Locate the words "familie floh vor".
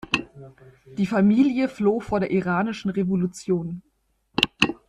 1.05-2.19